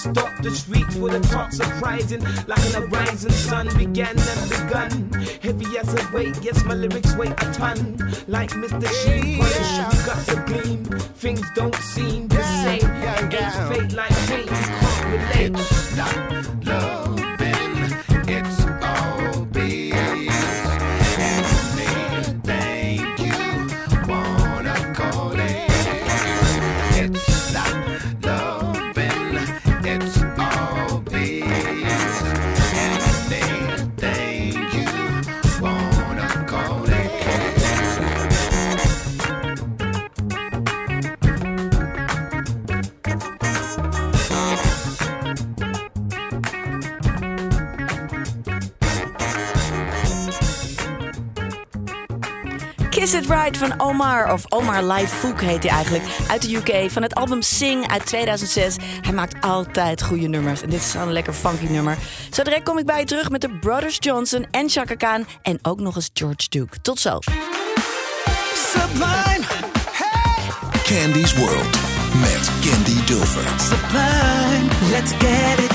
[0.01, 2.23] stop the streets for the talk surprising.
[2.47, 5.13] Like an arising sun began and begun.
[5.43, 7.97] Heavy as a weight, yes, my lyrics weigh a ton.
[8.27, 8.89] Like Mr.
[9.03, 10.80] Sheen, polish, got the gleam.
[54.31, 56.91] Of Omar Live Fook heet hij eigenlijk, uit de UK.
[56.91, 58.77] Van het album Sing uit 2006.
[59.01, 60.63] Hij maakt altijd goede nummers.
[60.63, 61.99] En dit is een lekker funky nummer.
[62.31, 65.27] Zo direct kom ik bij je terug met de Brothers Johnson en Chaka Khan.
[65.43, 66.81] En ook nog eens George Duke.
[66.81, 67.19] Tot zo.
[70.83, 71.79] Candy's World
[72.21, 73.45] met Candy Dover.
[74.91, 75.70] Let's get.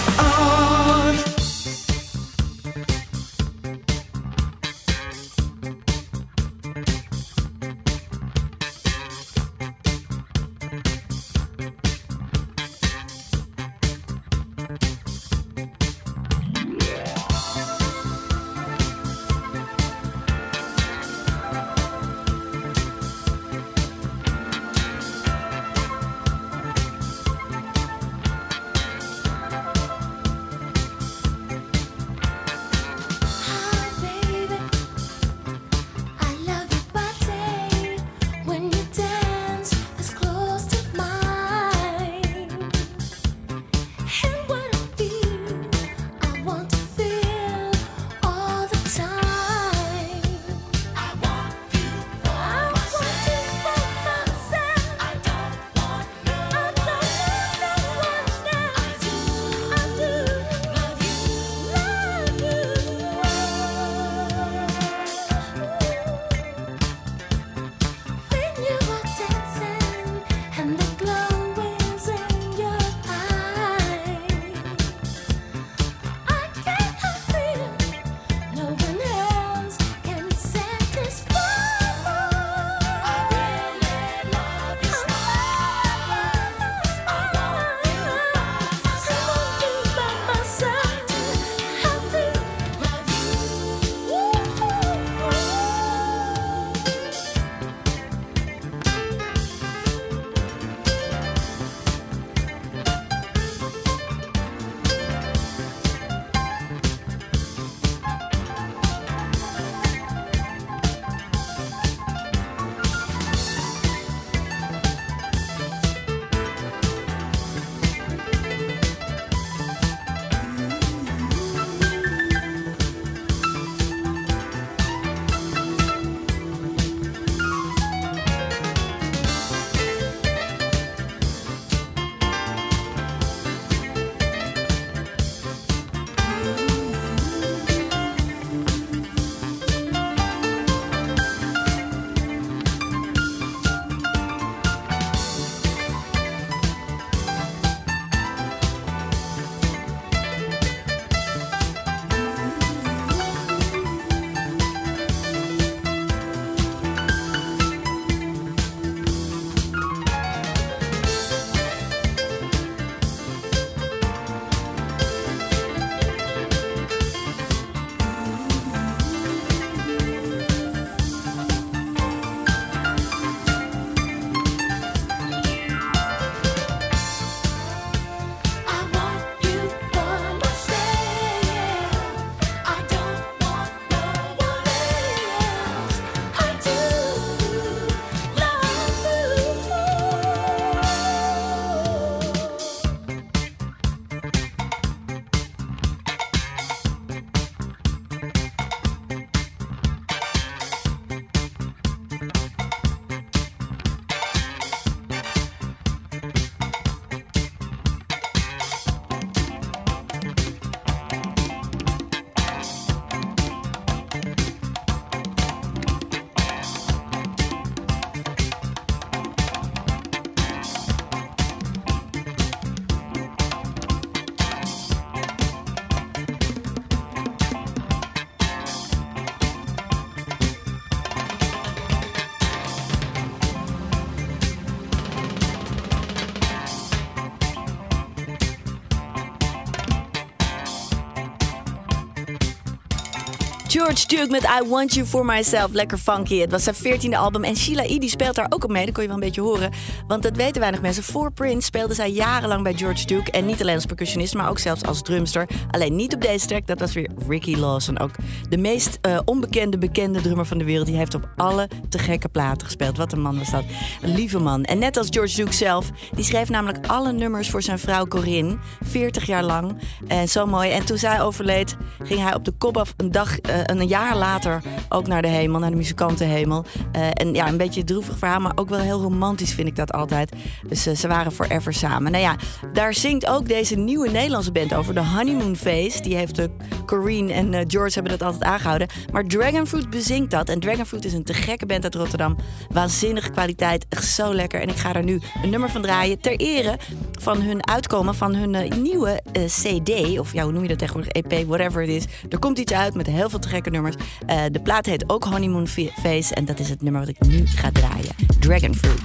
[243.85, 245.71] George Duke met I Want You For Myself.
[245.71, 246.39] Lekker funky.
[246.39, 247.43] Het was zijn veertiende album.
[247.43, 247.97] En Sheila E.
[247.97, 248.85] die speelt daar ook op mee.
[248.85, 249.71] Dat kon je wel een beetje horen.
[250.07, 251.03] Want dat weten weinig mensen.
[251.03, 253.31] Voor Prince speelde zij jarenlang bij George Duke.
[253.31, 255.47] En niet alleen als percussionist, maar ook zelfs als drumster.
[255.71, 256.67] Alleen niet op deze track.
[256.67, 257.99] Dat was weer Ricky Lawson.
[257.99, 258.11] Ook
[258.49, 260.87] de meest eh, onbekende, bekende drummer van de wereld.
[260.87, 262.97] Die heeft op alle te gekke platen gespeeld.
[262.97, 263.63] Wat een man was dat.
[264.01, 264.63] Een lieve man.
[264.63, 265.89] En net als George Duke zelf.
[266.15, 268.57] Die schreef namelijk alle nummers voor zijn vrouw Corinne.
[268.81, 269.77] 40 jaar lang.
[270.07, 270.71] En zo mooi.
[270.71, 274.17] En toen zij overleed, ging hij op de kop af een dag, eh, een jaar
[274.17, 276.65] later ook naar de hemel, naar de muzikantenhemel.
[276.91, 279.75] Eh, en ja, een beetje een droevig verhaal, maar ook wel heel romantisch vind ik
[279.75, 280.31] dat altijd.
[280.67, 282.11] Dus eh, ze waren forever samen.
[282.11, 282.35] Nou ja,
[282.73, 286.01] daar zingt ook deze nieuwe Nederlandse band over, de Honeymoon Phase.
[286.01, 286.45] Die heeft uh,
[286.85, 288.87] Corrine en eh, George hebben dat altijd aangehouden.
[289.11, 290.49] Maar Dragonfruit bezingt dat.
[290.49, 292.35] En Dragonfruit is een te gekke band uit Rotterdam.
[292.69, 294.61] Waanzinnige kwaliteit, echt zo lekker.
[294.61, 296.77] En ik ga er nu een nummer van draaien ter ere
[297.19, 300.19] van hun uitkomen van hun eh, nieuwe eh, CD.
[300.19, 301.11] Of ja, hoe noem je dat tegenwoordig?
[301.11, 302.05] EP, whatever it is.
[302.29, 303.95] Er komt iets uit met heel veel te nummers.
[304.25, 306.33] Eh, de plaat heet ook Honeymoon Face.
[306.33, 308.15] En dat is het nummer wat ik nu ga draaien.
[308.39, 309.01] Dragonfruit.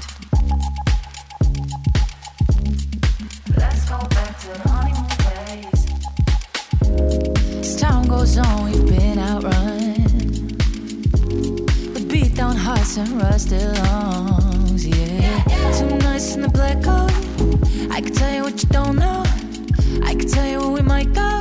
[3.56, 5.86] Let's go back to the honeymoon phase.
[7.60, 9.94] As time goes on, we've been outrun.
[11.94, 15.44] The beat down hearts and rusted lungs, yeah.
[15.78, 17.12] Two nights in the black coat.
[17.90, 19.24] I can tell you what you don't know.
[20.04, 21.39] I can tell you where we might go.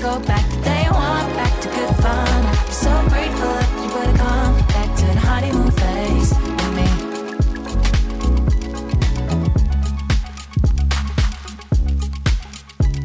[0.00, 2.46] Go back day one, back to good fun.
[2.46, 6.88] I'm so grateful that you would come back to the honeymoon phase with me.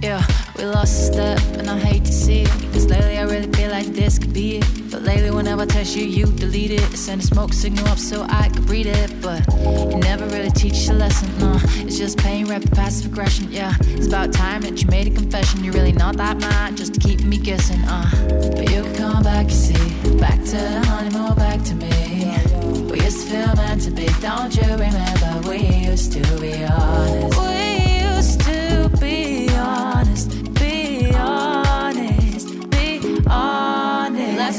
[0.02, 0.24] Yeah,
[0.58, 2.65] we lost a step, and I hate to see it.
[2.86, 4.92] Cause lately I really feel like this could be it.
[4.92, 6.82] But lately, whenever I touch you, you delete it.
[6.96, 9.22] Send a smoke signal up so I could breathe it.
[9.24, 11.58] But it never really teaches a lesson, no.
[11.82, 13.74] It's just pain wrapped passive aggression, yeah.
[13.82, 15.64] It's about time that you made a confession.
[15.64, 18.08] You're really not that mad, just to keep me guessing, uh.
[18.56, 20.18] But you can come back, you see.
[20.20, 22.92] Back to the honeymoon, back to me.
[22.92, 25.50] We used to feel meant to be, don't you remember?
[25.50, 25.58] We
[25.90, 27.55] used to be honest.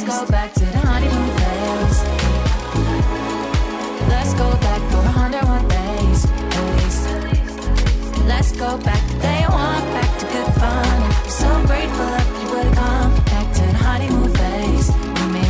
[0.06, 1.98] Go back to the honeymoon phase.
[4.08, 6.24] Let's go back for a hundred one days
[6.56, 7.08] at least.
[8.24, 11.02] Let's go back to day one, back to good fun.
[11.02, 15.46] I'm so grateful that you would come back to the honeymoon phase with me.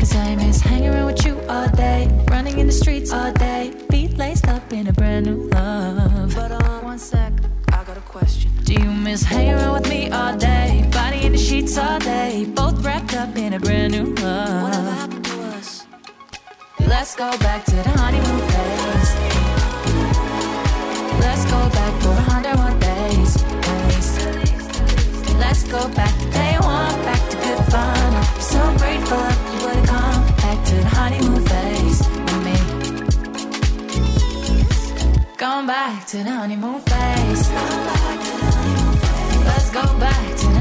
[0.00, 3.72] Cause I miss hanging around with you all day, running in the streets all day,
[3.88, 6.34] feet laced up in a brand new love.
[6.34, 7.32] But uh, one sec,
[7.72, 8.50] I got a question.
[8.64, 9.77] Do you miss hanging around
[17.18, 19.10] go back to the honeymoon phase.
[21.18, 23.42] Let's go back for a hundred one days
[23.90, 24.16] least.
[25.36, 28.14] Let's go back to day one, back to good fun.
[28.14, 32.56] I'm so grateful that you would come back to the honeymoon phase with me.
[35.36, 37.50] Going back to the honeymoon phase.
[39.48, 40.57] Let's go back to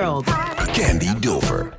[0.00, 0.24] World.
[0.72, 1.69] Candy Dulfer.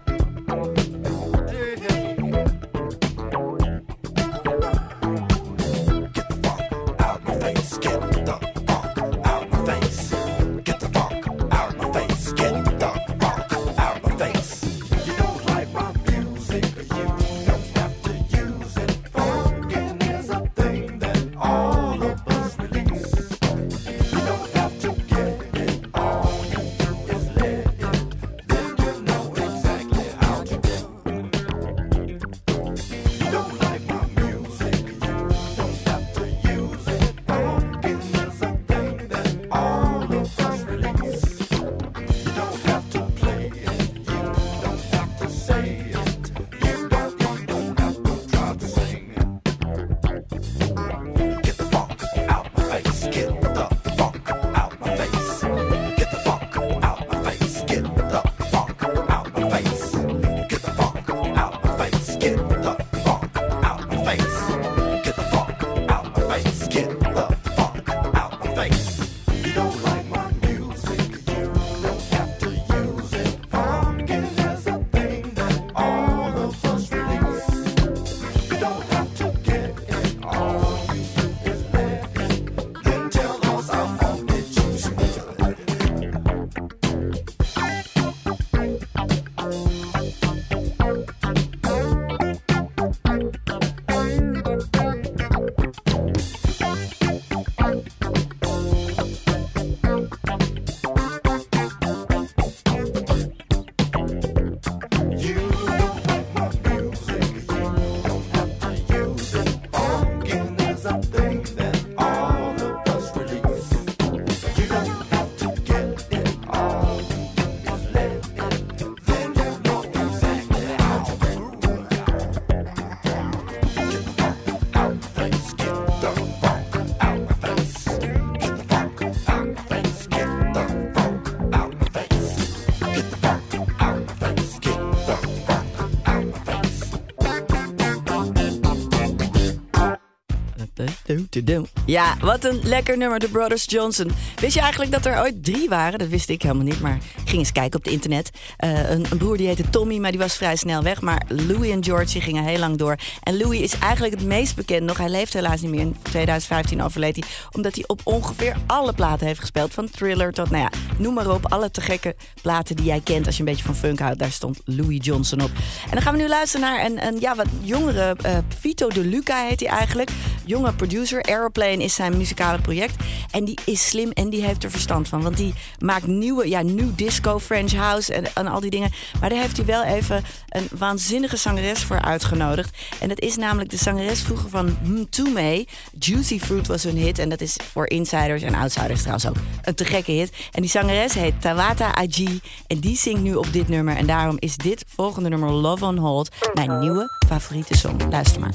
[141.85, 144.11] Ja, wat een lekker nummer, de Brothers Johnson.
[144.35, 145.99] Wist je eigenlijk dat er ooit drie waren?
[145.99, 146.97] Dat wist ik helemaal niet, maar
[147.31, 148.29] ging eens kijken op het internet.
[148.57, 151.01] Eh, een, een broer die heette Tommy, maar die was vrij snel weg.
[151.01, 152.95] Maar Louis en George die gingen heel lang door.
[153.23, 154.97] En Louis is eigenlijk het meest bekend nog.
[154.97, 155.79] Hij leeft helaas niet meer.
[155.79, 157.25] In 2015 overleed hij.
[157.51, 159.73] Omdat hij op ongeveer alle platen heeft gespeeld.
[159.73, 161.51] Van Thriller tot, nou ja, noem maar op.
[161.51, 164.19] Alle te gekke platen die jij kent als je een beetje van funk houdt.
[164.19, 165.51] Daar stond Louis Johnson op.
[165.83, 169.05] En dan gaan we nu luisteren naar een, een ja, wat jongere eh, Vito De
[169.05, 170.09] Luca heet hij eigenlijk.
[170.45, 171.23] Jonge producer.
[171.23, 172.95] Aeroplane is zijn muzikale project.
[173.31, 175.21] En die is slim en die heeft er verstand van.
[175.21, 178.91] Want die maakt nieuwe, ja, nieuw disco, French house en, en al die dingen.
[179.19, 182.77] Maar daar heeft hij wel even een waanzinnige zangeres voor uitgenodigd.
[182.99, 185.68] En dat is namelijk de zangeres vroeger van Mtume.
[185.99, 187.19] Juicy Fruit was hun hit.
[187.19, 190.31] En dat is voor insiders en outsiders trouwens ook een te gekke hit.
[190.52, 192.41] En die zangeres heet Tawata Aji.
[192.68, 193.95] En die zingt nu op dit nummer.
[193.95, 197.98] En daarom is dit volgende nummer Love on Hold mijn nieuwe favoriete song.
[198.10, 198.53] Luister maar.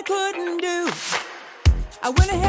[0.00, 0.88] I couldn't do.
[2.02, 2.39] I went ahead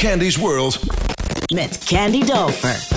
[0.00, 0.78] Candy's World.
[1.52, 2.89] Met Candy Dover.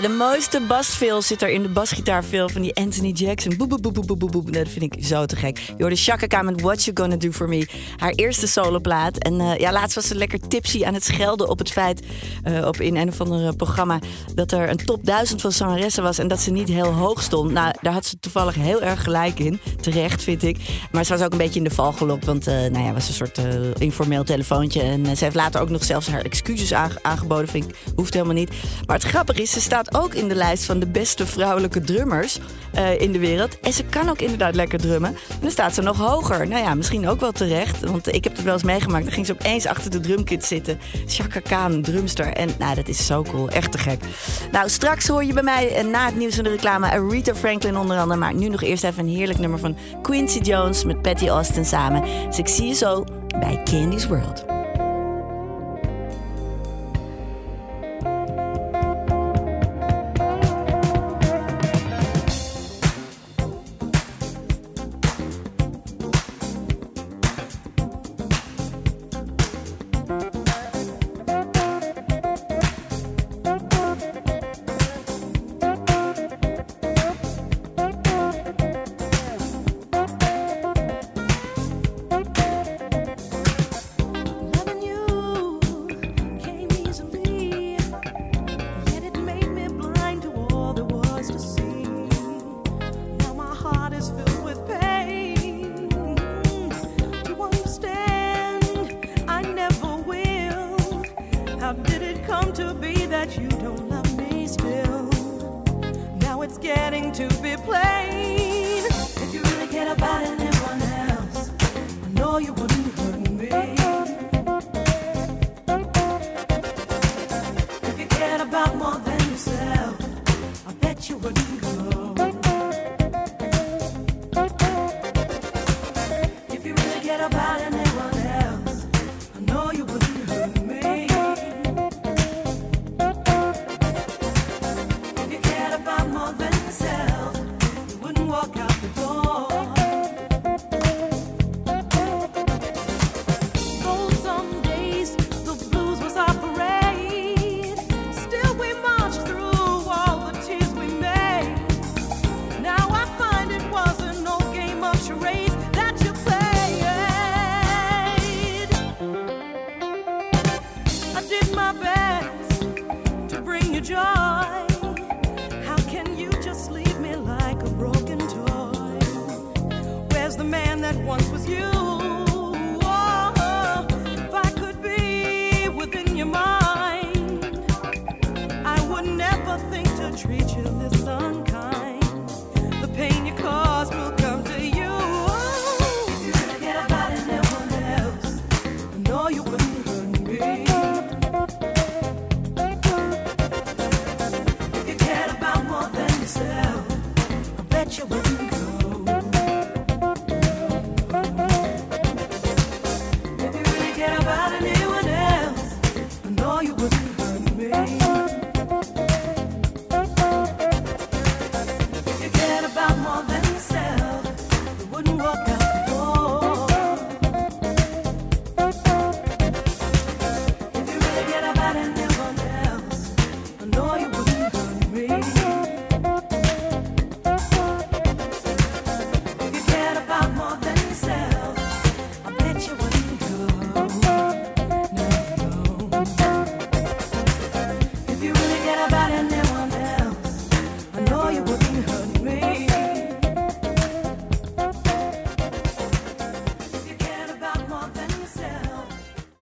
[0.00, 3.56] De mooiste basfil zit er in de basgitaarfil van die Anthony Jackson.
[3.56, 4.52] Boep, boep, boep, boep, boep, boep.
[4.52, 5.58] Dat vind ik zo te gek.
[5.58, 7.68] Je hoorde Chaka met What You Gonna Do For Me.
[7.96, 9.18] Haar eerste soloplaat.
[9.18, 12.06] En eh, ja, laatst was ze lekker tipsy aan het schelden op het feit...
[12.42, 13.98] eh, op in een of ander programma...
[14.34, 16.18] dat er een top 1000 van zangeressen was...
[16.18, 17.52] en dat ze niet heel hoog stond.
[17.52, 19.60] Nou, daar had ze toevallig heel erg gelijk in.
[19.80, 20.56] Terecht, vind ik.
[20.90, 22.24] Maar ze was ook een beetje in de val gelokt.
[22.24, 23.44] Want eh nou ja, was een soort eh,
[23.78, 24.82] informeel telefoontje.
[24.82, 27.48] En eh, ze heeft later ook nog zelfs haar excuses aange- aangeboden.
[27.48, 28.50] Vind ik, hoeft helemaal niet.
[28.86, 32.38] Maar het grappige is, ze staat ook in de lijst van de beste vrouwelijke drummers
[32.98, 33.60] in de wereld.
[33.60, 35.10] En ze kan ook inderdaad lekker drummen.
[35.10, 36.48] En dan staat ze nog hoger.
[36.48, 37.80] Nou ja, misschien ook wel terecht.
[37.84, 39.04] Want ik heb het wel eens meegemaakt.
[39.04, 40.78] Dan ging ze opeens achter de drumkit zitten.
[41.06, 42.26] Chaka Khan, drumster.
[42.32, 43.48] En nou, dat is zo cool.
[43.48, 44.00] Echt te gek.
[44.52, 47.98] Nou, straks hoor je bij mij na het nieuws van de reclame Aretha Franklin onder
[47.98, 48.20] andere.
[48.20, 49.67] Maar nu nog eerst even een heerlijk nummer van
[50.02, 52.02] Quincy Jones met Patty Austin samen.
[52.26, 53.04] Dus ik zie je zo
[53.40, 54.57] bij Candy's World.